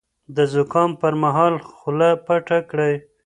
[0.35, 2.95] د زکام پر مهال خوله پټه کړئ.